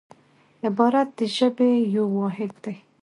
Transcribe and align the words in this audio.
عبارت 0.65 1.07
د 1.17 1.19
ژبي 1.35 1.71
یو 1.95 2.05
واحد 2.19 2.51
دئ. 2.63 2.75